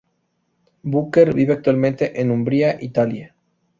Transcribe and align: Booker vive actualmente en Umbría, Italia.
Booker 0.81 1.31
vive 1.35 1.53
actualmente 1.53 2.19
en 2.19 2.31
Umbría, 2.31 2.75
Italia. 2.81 3.35